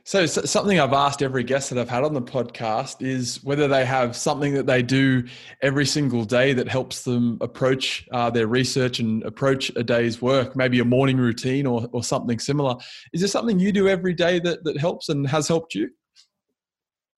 So, 0.05 0.25
something 0.25 0.81
I've 0.81 0.91
asked 0.91 1.21
every 1.21 1.45
guest 1.45 1.69
that 1.69 1.79
I've 1.79 1.89
had 1.89 2.03
on 2.03 2.13
the 2.13 2.21
podcast 2.21 3.01
is 3.01 3.41
whether 3.41 3.69
they 3.69 3.85
have 3.85 4.17
something 4.17 4.53
that 4.53 4.65
they 4.65 4.81
do 4.81 5.23
every 5.61 5.85
single 5.85 6.25
day 6.25 6.51
that 6.51 6.67
helps 6.67 7.03
them 7.03 7.37
approach 7.39 8.05
uh, 8.11 8.29
their 8.29 8.47
research 8.47 8.99
and 8.99 9.23
approach 9.23 9.71
a 9.77 9.83
day's 9.83 10.21
work, 10.21 10.57
maybe 10.57 10.81
a 10.81 10.85
morning 10.85 11.15
routine 11.15 11.65
or, 11.65 11.87
or 11.93 12.03
something 12.03 12.37
similar. 12.37 12.75
Is 13.13 13.21
there 13.21 13.29
something 13.29 13.59
you 13.59 13.71
do 13.71 13.87
every 13.87 14.13
day 14.13 14.39
that, 14.39 14.65
that 14.65 14.77
helps 14.77 15.07
and 15.07 15.25
has 15.29 15.47
helped 15.47 15.73
you? 15.73 15.89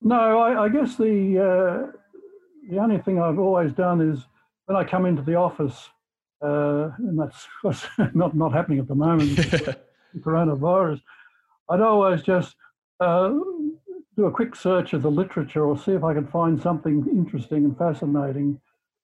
No, 0.03 0.39
I, 0.39 0.65
I 0.65 0.69
guess 0.69 0.95
the 0.95 1.39
uh, 1.39 1.91
the 2.69 2.77
only 2.77 2.99
thing 2.99 3.19
I've 3.19 3.39
always 3.39 3.73
done 3.73 3.99
is 3.99 4.19
when 4.65 4.77
I 4.77 4.83
come 4.83 5.07
into 5.07 5.23
the 5.23 5.33
office, 5.33 5.89
uh, 6.43 6.91
and 6.99 7.19
that's 7.19 7.47
not 8.13 8.35
not 8.35 8.53
happening 8.53 8.77
at 8.77 8.87
the 8.87 8.93
moment, 8.93 9.31
coronavirus. 10.19 11.01
I'd 11.67 11.81
always 11.81 12.21
just 12.21 12.55
uh, 12.99 13.33
do 14.15 14.25
a 14.25 14.31
quick 14.31 14.55
search 14.55 14.93
of 14.93 15.01
the 15.01 15.11
literature 15.11 15.65
or 15.65 15.77
see 15.77 15.91
if 15.91 16.03
I 16.03 16.13
can 16.13 16.27
find 16.27 16.61
something 16.61 17.05
interesting 17.11 17.65
and 17.65 17.77
fascinating. 17.77 18.59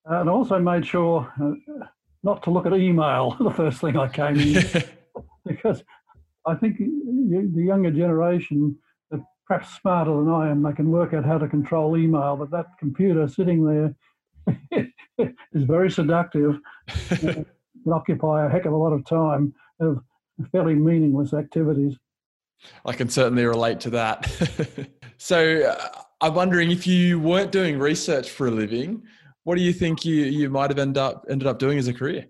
Uh, 0.10 0.22
and 0.22 0.30
also 0.30 0.58
made 0.58 0.86
sure 0.86 1.32
uh, 1.42 1.86
not 2.24 2.42
to 2.44 2.50
look 2.50 2.66
at 2.66 2.74
email 2.74 3.36
the 3.40 3.52
first 3.52 3.82
thing 3.82 3.98
I 3.98 4.08
came 4.08 4.40
in, 4.40 4.54
because 5.46 5.84
I 6.48 6.56
think 6.56 6.78
the 6.80 7.52
younger 7.56 7.92
generation, 7.92 8.78
are 9.12 9.24
perhaps 9.48 9.80
smarter 9.80 10.12
than 10.12 10.30
I 10.30 10.50
am, 10.50 10.64
they 10.64 10.74
can 10.74 10.90
work 10.90 11.14
out 11.14 11.26
how 11.26 11.38
to 11.38 11.48
control 11.48 11.98
email, 11.98 12.36
but 12.36 12.50
that 12.52 12.66
computer 12.80 13.28
sitting 13.28 13.64
there 13.66 13.96
is 15.54 15.64
very 15.64 15.92
seductive. 15.92 16.60
can 17.20 17.46
occupy 17.92 18.46
a 18.46 18.50
heck 18.50 18.66
of 18.66 18.74
a 18.74 18.78
lot 18.78 18.94
of 18.94 19.06
time 19.06 19.54
of 19.80 20.02
fairly 20.52 20.76
meaningless 20.76 21.34
activities. 21.34 21.98
I 22.86 22.94
can 22.94 23.10
certainly 23.10 23.46
relate 23.46 23.80
to 23.82 23.90
that. 23.92 24.30
so 25.18 25.64
uh, 25.64 26.02
I'm 26.22 26.36
wondering 26.36 26.72
if 26.72 26.86
you 26.86 27.20
weren't 27.20 27.52
doing 27.52 27.80
research 27.80 28.30
for 28.30 28.48
a 28.48 28.52
living, 28.52 29.04
what 29.44 29.56
do 29.56 29.62
you 29.62 29.74
think 29.74 30.06
you, 30.06 30.16
you 30.26 30.50
might 30.50 30.70
have 30.70 30.80
ended 30.80 30.98
up 30.98 31.26
ended 31.30 31.48
up 31.48 31.60
doing 31.60 31.78
as 31.78 31.88
a 31.88 31.94
career? 31.94 32.28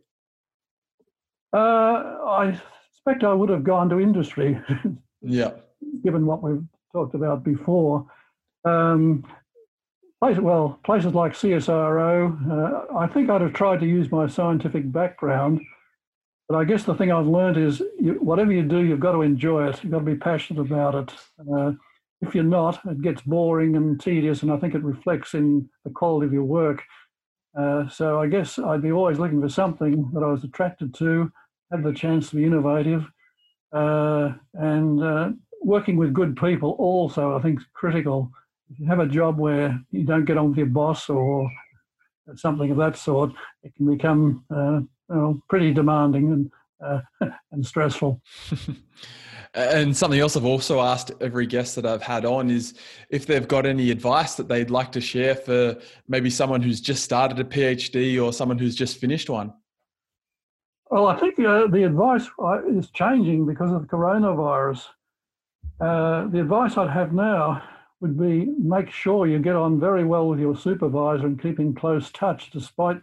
Uh, 1.54 1.58
I 1.58 2.60
suspect 2.94 3.24
I 3.24 3.34
would 3.34 3.50
have 3.50 3.64
gone 3.64 3.90
to 3.90 4.00
industry. 4.00 4.60
yeah. 5.22 5.52
Given 6.04 6.26
what 6.26 6.42
we've 6.42 6.64
talked 6.94 7.16
about 7.16 7.44
before. 7.44 8.06
Um, 8.64 9.26
places, 10.22 10.42
well, 10.42 10.80
places 10.86 11.14
like 11.14 11.34
CSIRO, 11.34 12.92
uh, 12.92 12.98
I 12.98 13.08
think 13.08 13.30
I'd 13.30 13.42
have 13.42 13.54
tried 13.54 13.80
to 13.82 13.88
use 13.88 14.12
my 14.12 14.28
scientific 14.28 14.90
background 14.92 15.62
but 16.52 16.58
I 16.58 16.66
guess 16.66 16.84
the 16.84 16.96
thing 16.96 17.14
I've 17.14 17.28
learned 17.28 17.56
is 17.56 17.82
you, 17.98 18.16
whatever 18.16 18.52
you 18.52 18.64
do, 18.64 18.84
you've 18.84 19.00
got 19.00 19.14
to 19.14 19.22
enjoy 19.22 19.70
it. 19.70 19.82
You've 19.82 19.94
got 19.94 20.00
to 20.00 20.06
be 20.06 20.16
passionate 20.16 20.60
about 20.60 20.96
it. 20.96 21.14
Uh, 21.50 21.72
if 22.20 22.36
you're 22.36 22.44
not, 22.44 22.82
it 22.86 23.02
gets 23.02 23.22
boring 23.22 23.78
and 23.78 23.98
tedious, 23.98 24.44
and 24.44 24.52
I 24.52 24.58
think 24.58 24.76
it 24.76 24.84
reflects 24.84 25.34
in 25.34 25.70
the 25.86 25.92
quality 25.92 26.28
of 26.28 26.34
your 26.34 26.44
work. 26.44 26.84
Uh, 27.58 27.88
so 27.88 28.20
I 28.20 28.28
guess 28.28 28.60
I'd 28.60 28.82
be 28.82 28.92
always 28.92 29.18
looking 29.18 29.40
for 29.40 29.48
something 29.48 30.12
that 30.14 30.24
I 30.24 30.28
was 30.28 30.44
attracted 30.44 30.94
to, 30.96 31.32
had 31.72 31.84
the 31.84 31.94
chance 31.94 32.32
to 32.32 32.36
be 32.36 32.44
innovative, 32.44 33.06
uh, 33.72 34.34
and 34.56 35.02
uh, 35.02 35.30
working 35.62 35.96
with 35.96 36.14
good 36.14 36.36
people 36.36 36.72
also 36.72 37.38
I 37.38 37.42
think 37.42 37.62
is 37.62 37.66
critical. 37.74 38.30
If 38.70 38.78
you 38.78 38.88
have 38.88 39.00
a 39.00 39.08
job 39.08 39.38
where 39.38 39.80
you 39.92 40.04
don't 40.04 40.26
get 40.26 40.38
on 40.38 40.50
with 40.50 40.58
your 40.58 40.68
boss 40.68 41.08
or 41.08 41.50
something 42.36 42.72
of 42.72 42.78
that 42.78 42.98
sort, 42.98 43.32
it 43.64 43.74
can 43.74 43.90
become 43.90 44.44
know, 45.16 45.42
pretty 45.50 45.74
demanding 45.74 46.32
and 46.32 46.52
uh, 46.82 47.02
and 47.52 47.66
stressful. 47.66 48.22
and 49.54 49.96
something 49.96 50.20
else 50.20 50.36
I've 50.38 50.46
also 50.46 50.80
asked 50.80 51.12
every 51.22 51.46
guest 51.46 51.76
that 51.76 51.86
I've 51.86 52.02
had 52.02 52.26
on 52.26 52.50
is 52.50 52.74
if 53.10 53.26
they've 53.26 53.48
got 53.48 53.66
any 53.66 53.92
advice 53.92 54.36
that 54.36 54.48
they'd 54.48 54.70
like 54.70 54.92
to 54.94 55.02
share 55.02 55.36
for 55.36 55.78
maybe 56.08 56.30
someone 56.30 56.62
who's 56.62 56.82
just 56.82 57.04
started 57.04 57.40
a 57.40 57.44
PhD 57.44 58.24
or 58.24 58.34
someone 58.34 58.58
who's 58.58 58.76
just 58.76 58.98
finished 58.98 59.30
one. 59.30 59.54
Well, 60.90 61.08
I 61.08 61.18
think 61.20 61.40
uh, 61.40 61.68
the 61.68 61.84
advice 61.84 62.28
uh, 62.42 62.66
is 62.68 62.90
changing 62.92 63.46
because 63.46 63.72
of 63.72 63.82
the 63.82 63.88
coronavirus. 63.88 64.86
Uh, 65.80 66.28
the 66.28 66.42
advice 66.42 66.78
I'd 66.78 66.90
have 66.90 67.14
now 67.14 67.64
would 68.02 68.20
be 68.20 68.48
make 68.58 68.90
sure 68.90 69.28
you 69.28 69.40
get 69.40 69.56
on 69.56 69.80
very 69.80 70.04
well 70.04 70.28
with 70.28 70.40
your 70.40 70.56
supervisor 70.56 71.28
and 71.28 71.42
keep 71.42 71.60
in 71.60 71.74
close 71.74 72.12
touch 72.12 72.52
despite 72.52 73.00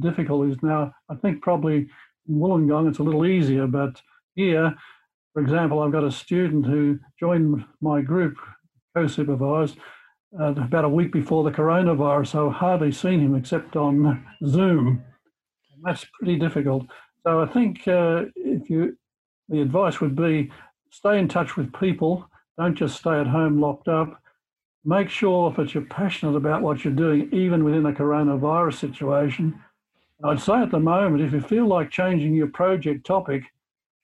difficulties. 0.00 0.56
Now, 0.62 0.92
I 1.08 1.14
think 1.16 1.42
probably 1.42 1.88
in 2.28 2.34
Wollongong 2.36 2.88
it's 2.88 2.98
a 2.98 3.02
little 3.02 3.26
easier, 3.26 3.66
but 3.66 4.00
here, 4.34 4.74
for 5.32 5.42
example, 5.42 5.80
I've 5.80 5.92
got 5.92 6.04
a 6.04 6.10
student 6.10 6.66
who 6.66 6.98
joined 7.18 7.64
my 7.80 8.00
group, 8.00 8.36
co-supervised, 8.96 9.76
uh, 10.40 10.52
about 10.52 10.84
a 10.84 10.88
week 10.88 11.12
before 11.12 11.44
the 11.44 11.50
coronavirus, 11.50 12.28
so 12.28 12.48
I've 12.48 12.56
hardly 12.56 12.92
seen 12.92 13.20
him 13.20 13.34
except 13.34 13.76
on 13.76 14.24
Zoom. 14.46 15.02
And 15.74 15.84
that's 15.84 16.06
pretty 16.18 16.36
difficult. 16.36 16.86
So 17.24 17.40
I 17.40 17.46
think 17.46 17.86
uh, 17.86 18.24
if 18.36 18.68
you, 18.68 18.96
the 19.48 19.60
advice 19.60 20.00
would 20.00 20.16
be 20.16 20.50
stay 20.90 21.18
in 21.18 21.28
touch 21.28 21.56
with 21.56 21.72
people. 21.74 22.28
Don't 22.58 22.74
just 22.74 22.96
stay 22.96 23.18
at 23.18 23.26
home 23.26 23.60
locked 23.60 23.88
up 23.88 24.20
make 24.84 25.08
sure 25.08 25.50
that 25.56 25.74
you're 25.74 25.84
passionate 25.84 26.36
about 26.36 26.62
what 26.62 26.84
you're 26.84 26.94
doing, 26.94 27.28
even 27.32 27.64
within 27.64 27.86
a 27.86 27.92
coronavirus 27.92 28.74
situation, 28.74 29.58
I'd 30.22 30.40
say 30.40 30.54
at 30.54 30.70
the 30.70 30.78
moment, 30.78 31.22
if 31.22 31.32
you 31.32 31.40
feel 31.40 31.66
like 31.66 31.90
changing 31.90 32.34
your 32.34 32.46
project 32.48 33.04
topic, 33.04 33.42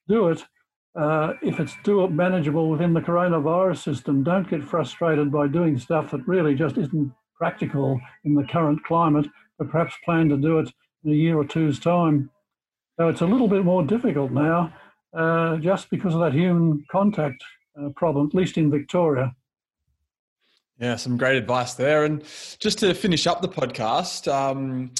do 0.07 0.27
it. 0.29 0.43
Uh, 0.99 1.33
if 1.41 1.59
it's 1.59 1.73
do 1.85 2.03
it 2.03 2.11
manageable 2.11 2.69
within 2.69 2.93
the 2.93 2.99
coronavirus 2.99 3.77
system, 3.77 4.23
don't 4.23 4.49
get 4.49 4.63
frustrated 4.63 5.31
by 5.31 5.47
doing 5.47 5.77
stuff 5.77 6.11
that 6.11 6.27
really 6.27 6.53
just 6.53 6.77
isn't 6.77 7.13
practical 7.35 7.99
in 8.25 8.35
the 8.35 8.43
current 8.43 8.83
climate, 8.83 9.25
but 9.57 9.69
perhaps 9.69 9.95
plan 10.03 10.27
to 10.27 10.37
do 10.37 10.59
it 10.59 10.69
in 11.05 11.11
a 11.11 11.15
year 11.15 11.37
or 11.37 11.45
two's 11.45 11.79
time. 11.79 12.29
So 12.99 13.07
it's 13.07 13.21
a 13.21 13.25
little 13.25 13.47
bit 13.47 13.63
more 13.63 13.83
difficult 13.83 14.31
now, 14.31 14.73
uh, 15.13 15.57
just 15.57 15.89
because 15.89 16.13
of 16.13 16.19
that 16.19 16.33
human 16.33 16.85
contact 16.91 17.41
uh, 17.81 17.89
problem, 17.95 18.27
at 18.27 18.35
least 18.35 18.57
in 18.57 18.69
Victoria. 18.69 19.33
Yeah, 20.81 20.95
some 20.95 21.15
great 21.15 21.37
advice 21.37 21.75
there. 21.75 22.05
And 22.05 22.23
just 22.59 22.79
to 22.79 22.95
finish 22.95 23.27
up 23.27 23.43
the 23.43 23.47
podcast, 23.47 24.27
um, 24.31 24.91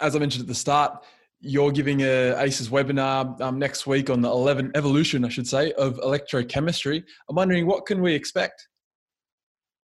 as 0.00 0.14
I 0.14 0.20
mentioned 0.20 0.42
at 0.42 0.46
the 0.46 0.54
start, 0.54 1.04
you're 1.40 1.72
giving 1.72 2.02
a 2.02 2.36
ACES 2.36 2.68
webinar 2.68 3.40
um, 3.40 3.58
next 3.58 3.88
week 3.88 4.08
on 4.08 4.20
the 4.20 4.28
11 4.28 4.70
evolution, 4.76 5.24
I 5.24 5.28
should 5.28 5.48
say, 5.48 5.72
of 5.72 5.96
electrochemistry. 5.96 7.02
I'm 7.28 7.34
wondering 7.34 7.66
what 7.66 7.86
can 7.86 8.02
we 8.02 8.14
expect? 8.14 8.68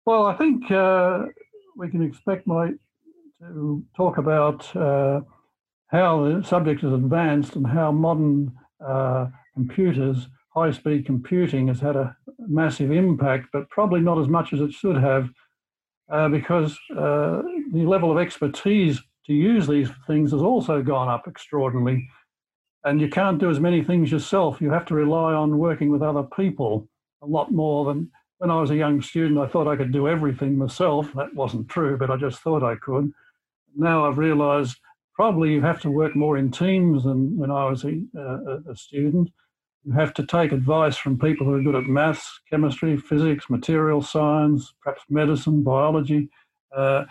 Well, 0.04 0.26
I 0.26 0.36
think 0.36 0.70
uh, 0.70 1.22
we 1.74 1.88
can 1.88 2.02
expect 2.02 2.46
my 2.46 2.72
to 3.40 3.82
talk 3.96 4.18
about 4.18 4.76
uh, 4.76 5.20
how 5.88 6.24
the 6.24 6.42
subject 6.44 6.82
has 6.82 6.92
advanced 6.92 7.56
and 7.56 7.66
how 7.66 7.92
modern 7.92 8.52
uh, 8.84 9.28
computers 9.54 10.28
high 10.54 10.70
speed 10.70 11.04
computing 11.06 11.68
has 11.68 11.80
had 11.80 11.96
a 11.96 12.16
massive 12.48 12.90
impact, 12.90 13.48
but 13.52 13.68
probably 13.70 14.00
not 14.00 14.18
as 14.18 14.28
much 14.28 14.52
as 14.52 14.60
it 14.60 14.72
should 14.72 14.96
have, 14.96 15.30
uh, 16.10 16.28
because 16.28 16.78
uh, 16.96 17.42
the 17.72 17.84
level 17.86 18.10
of 18.10 18.18
expertise 18.18 19.00
to 19.26 19.32
use 19.32 19.66
these 19.66 19.88
things 20.06 20.32
has 20.32 20.42
also 20.42 20.82
gone 20.82 21.08
up 21.08 21.26
extraordinarily. 21.26 22.08
And 22.84 23.00
you 23.00 23.08
can't 23.08 23.38
do 23.38 23.50
as 23.50 23.60
many 23.60 23.82
things 23.82 24.12
yourself. 24.12 24.60
You 24.60 24.70
have 24.70 24.84
to 24.86 24.94
rely 24.94 25.32
on 25.32 25.58
working 25.58 25.90
with 25.90 26.02
other 26.02 26.22
people 26.22 26.86
a 27.22 27.26
lot 27.26 27.50
more 27.50 27.86
than 27.86 28.10
when 28.38 28.50
I 28.50 28.60
was 28.60 28.70
a 28.70 28.76
young 28.76 29.00
student. 29.00 29.40
I 29.40 29.46
thought 29.46 29.66
I 29.66 29.76
could 29.76 29.92
do 29.92 30.06
everything 30.06 30.58
myself. 30.58 31.10
That 31.14 31.34
wasn't 31.34 31.68
true, 31.68 31.96
but 31.96 32.10
I 32.10 32.16
just 32.16 32.40
thought 32.40 32.62
I 32.62 32.74
could. 32.76 33.10
Now 33.74 34.06
I've 34.06 34.18
realized 34.18 34.76
probably 35.14 35.52
you 35.52 35.62
have 35.62 35.80
to 35.82 35.90
work 35.90 36.14
more 36.14 36.36
in 36.36 36.50
teams 36.50 37.04
than 37.04 37.36
when 37.38 37.50
I 37.50 37.64
was 37.70 37.84
a, 37.84 38.02
a, 38.16 38.72
a 38.72 38.76
student 38.76 39.30
you 39.84 39.92
have 39.92 40.14
to 40.14 40.24
take 40.24 40.52
advice 40.52 40.96
from 40.96 41.18
people 41.18 41.46
who 41.46 41.54
are 41.54 41.62
good 41.62 41.74
at 41.74 41.84
maths, 41.84 42.40
chemistry, 42.48 42.96
physics, 42.96 43.50
material 43.50 44.00
science, 44.00 44.72
perhaps 44.82 45.02
medicine, 45.10 45.62
biology. 45.62 46.30
Uh, 46.74 47.04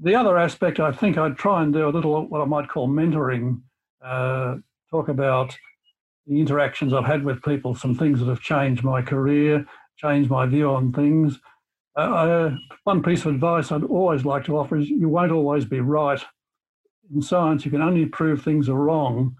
the 0.00 0.14
other 0.14 0.36
aspect, 0.36 0.80
I 0.80 0.90
think 0.90 1.18
I'd 1.18 1.36
try 1.36 1.62
and 1.62 1.72
do 1.72 1.88
a 1.88 1.90
little 1.90 2.26
what 2.26 2.40
I 2.40 2.44
might 2.44 2.68
call 2.68 2.88
mentoring, 2.88 3.60
uh, 4.04 4.56
talk 4.90 5.08
about 5.08 5.56
the 6.26 6.40
interactions 6.40 6.92
I've 6.92 7.04
had 7.04 7.24
with 7.24 7.42
people, 7.42 7.74
some 7.74 7.94
things 7.94 8.18
that 8.18 8.28
have 8.28 8.40
changed 8.40 8.82
my 8.82 9.00
career, 9.00 9.64
changed 9.96 10.30
my 10.30 10.46
view 10.46 10.70
on 10.70 10.92
things. 10.92 11.38
Uh, 11.96 12.00
uh 12.00 12.56
one 12.84 13.02
piece 13.02 13.20
of 13.24 13.34
advice 13.34 13.72
I'd 13.72 13.84
always 13.84 14.24
like 14.24 14.44
to 14.44 14.58
offer 14.58 14.76
is 14.76 14.88
you 14.88 15.08
won't 15.08 15.32
always 15.32 15.64
be 15.64 15.80
right. 15.80 16.22
In 17.14 17.22
science, 17.22 17.64
you 17.64 17.70
can 17.70 17.82
only 17.82 18.04
prove 18.06 18.42
things 18.42 18.68
are 18.68 18.74
wrong 18.74 19.36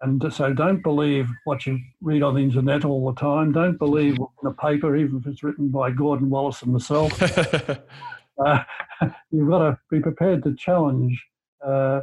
and 0.00 0.32
so 0.32 0.52
don't 0.52 0.82
believe 0.82 1.28
what 1.44 1.66
you 1.66 1.80
read 2.00 2.22
on 2.22 2.34
the 2.34 2.40
internet 2.40 2.84
all 2.84 3.10
the 3.10 3.20
time. 3.20 3.50
Don't 3.52 3.78
believe 3.78 4.16
in 4.18 4.48
a 4.48 4.52
paper, 4.52 4.94
even 4.96 5.18
if 5.18 5.26
it's 5.26 5.42
written 5.42 5.68
by 5.68 5.90
Gordon 5.90 6.30
Wallace 6.30 6.62
and 6.62 6.72
myself. 6.72 7.20
uh, 8.38 8.62
you've 9.30 9.48
got 9.48 9.58
to 9.58 9.78
be 9.90 10.00
prepared 10.00 10.44
to 10.44 10.54
challenge 10.54 11.24
uh, 11.66 12.02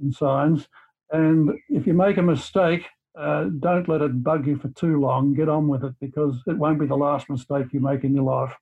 in 0.00 0.12
science. 0.12 0.68
And 1.10 1.50
if 1.68 1.86
you 1.86 1.94
make 1.94 2.16
a 2.16 2.22
mistake, 2.22 2.86
uh, 3.18 3.46
don't 3.58 3.88
let 3.88 4.02
it 4.02 4.22
bug 4.22 4.46
you 4.46 4.56
for 4.56 4.68
too 4.68 5.00
long. 5.00 5.34
Get 5.34 5.48
on 5.48 5.66
with 5.66 5.84
it 5.84 5.94
because 6.00 6.40
it 6.46 6.56
won't 6.56 6.78
be 6.78 6.86
the 6.86 6.96
last 6.96 7.28
mistake 7.28 7.66
you 7.72 7.80
make 7.80 8.04
in 8.04 8.14
your 8.14 8.24
life. 8.24 8.54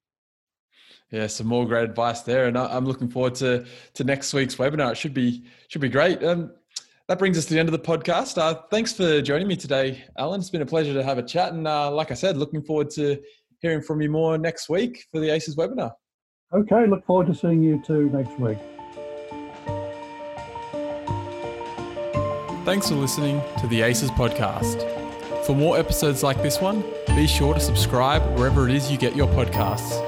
Yeah, 1.11 1.27
some 1.27 1.49
more 1.49 1.67
great 1.67 1.85
advice 1.85 2.23
there, 2.23 2.47
and 2.47 2.57
I'm 2.57 2.87
looking 2.87 3.09
forward 3.09 3.35
to 3.37 3.67
to 3.95 4.05
next 4.05 4.33
week's 4.33 4.57
webinar. 4.57 4.93
It 4.93 4.97
should 4.97 5.15
be 5.15 5.45
should 5.69 5.81
be 5.81 5.89
great. 5.89 6.23
Um, 6.23 6.53
that 7.11 7.19
brings 7.19 7.37
us 7.37 7.45
to 7.45 7.53
the 7.55 7.59
end 7.59 7.69
of 7.69 7.73
the 7.73 7.79
podcast. 7.81 8.39
Uh, 8.39 8.55
thanks 8.71 8.93
for 8.93 9.21
joining 9.21 9.49
me 9.49 9.57
today, 9.57 10.05
Alan. 10.17 10.39
It's 10.39 10.49
been 10.49 10.63
a 10.63 10.67
pleasure 10.67 10.95
to 10.95 11.03
have 11.03 11.19
a 11.19 11.25
chat. 11.25 11.53
And 11.53 11.67
uh, 11.67 11.91
like 11.91 12.13
I 12.13 12.15
said, 12.15 12.37
looking 12.37 12.63
forward 12.63 12.89
to 12.91 13.21
hearing 13.59 13.83
from 13.83 14.01
you 14.01 14.09
more 14.09 14.39
next 14.39 14.69
week 14.69 15.05
for 15.11 15.19
the 15.19 15.29
ACES 15.29 15.57
webinar. 15.57 15.91
Okay, 16.55 16.87
look 16.87 17.05
forward 17.05 17.27
to 17.27 17.35
seeing 17.35 17.65
you 17.65 17.83
too 17.85 18.09
next 18.11 18.39
week. 18.39 18.59
Thanks 22.65 22.89
for 22.89 22.95
listening 22.95 23.43
to 23.59 23.67
the 23.67 23.83
ACES 23.83 24.13
podcast. 24.13 24.87
For 25.47 25.57
more 25.57 25.77
episodes 25.77 26.23
like 26.23 26.41
this 26.43 26.61
one, 26.61 26.85
be 27.09 27.27
sure 27.27 27.55
to 27.55 27.61
subscribe 27.61 28.23
wherever 28.39 28.69
it 28.69 28.75
is 28.77 28.89
you 28.89 28.97
get 28.97 29.17
your 29.17 29.27
podcasts. 29.27 29.99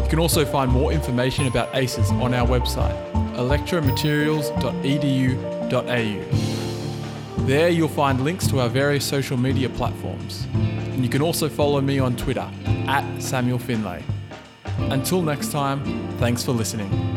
You 0.00 0.08
can 0.08 0.20
also 0.20 0.44
find 0.44 0.70
more 0.70 0.92
information 0.92 1.48
about 1.48 1.74
ACES 1.74 2.12
on 2.12 2.34
our 2.34 2.46
website, 2.46 2.94
electromaterials.edu 3.34 5.55
there 7.46 7.68
you'll 7.68 7.88
find 7.88 8.24
links 8.24 8.46
to 8.48 8.60
our 8.60 8.68
various 8.68 9.04
social 9.04 9.36
media 9.36 9.68
platforms. 9.68 10.46
And 10.52 11.02
you 11.02 11.08
can 11.08 11.22
also 11.22 11.48
follow 11.48 11.80
me 11.80 11.98
on 11.98 12.16
Twitter 12.16 12.48
at 12.86 13.20
Samuel 13.20 13.58
Findlay. 13.58 14.02
Until 14.78 15.22
next 15.22 15.52
time, 15.52 16.08
thanks 16.18 16.42
for 16.42 16.52
listening. 16.52 17.15